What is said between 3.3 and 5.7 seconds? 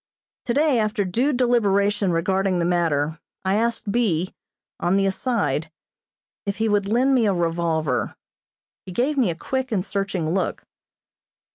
I asked B., on the aside,